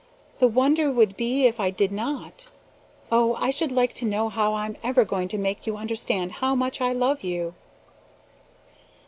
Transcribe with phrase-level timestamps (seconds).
[0.39, 2.49] The wonder would be if I did not.
[3.11, 6.55] Oh, I should like to know how I'm ever going to make you understand how
[6.55, 7.53] much I love you!"